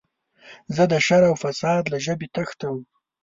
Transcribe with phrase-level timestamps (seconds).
[0.75, 2.77] زه د شر او فساد له ژبې تښتم.